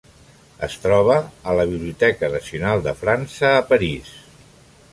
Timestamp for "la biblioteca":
1.59-2.29